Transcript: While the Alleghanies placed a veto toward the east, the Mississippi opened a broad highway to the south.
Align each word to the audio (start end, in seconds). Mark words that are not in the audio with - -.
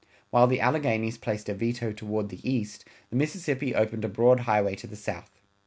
While 0.31 0.47
the 0.47 0.59
Alleghanies 0.59 1.19
placed 1.19 1.47
a 1.47 1.53
veto 1.53 1.91
toward 1.91 2.29
the 2.29 2.39
east, 2.41 2.85
the 3.11 3.15
Mississippi 3.15 3.75
opened 3.75 4.03
a 4.03 4.09
broad 4.09 4.39
highway 4.39 4.73
to 4.77 4.87
the 4.87 4.95
south. 4.95 5.29